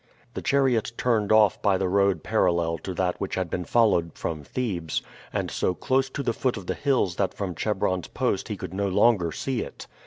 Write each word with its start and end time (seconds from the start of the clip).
The 0.33 0.41
chariot 0.41 0.93
turned 0.97 1.31
off 1.31 1.61
by 1.61 1.77
the 1.77 1.87
road 1.87 2.23
parallel 2.23 2.79
to 2.79 2.95
that 2.95 3.21
which 3.21 3.35
had 3.35 3.51
been 3.51 3.65
followed 3.65 4.13
from 4.17 4.43
Thebes, 4.43 5.03
and 5.31 5.51
so 5.51 5.75
close 5.75 6.09
to 6.09 6.23
the 6.23 6.33
foot 6.33 6.57
of 6.57 6.65
the 6.65 6.73
hills 6.73 7.17
that 7.17 7.35
from 7.35 7.53
Chebron's 7.53 8.07
post 8.07 8.47
he 8.47 8.57
could 8.57 8.73
no 8.73 8.87
longer 8.87 9.31
see 9.31 9.61
it. 9.61 9.85